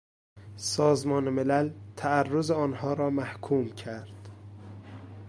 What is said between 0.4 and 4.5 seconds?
سازمان ملل تعرض آنها را محکوم کرد.